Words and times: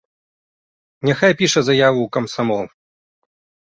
Няхай 1.11 1.37
піша 1.43 1.61
заяву 1.69 1.99
ў 2.09 2.17
камсамол. 2.19 2.65